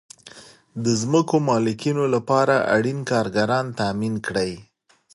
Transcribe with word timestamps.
د 0.83 0.85
ځمکو 1.01 1.35
مالکینو 1.49 2.05
لپاره 2.15 2.55
اړین 2.75 2.99
کارګران 3.11 3.65
تامین 3.79 4.15
کړئ. 4.27 4.53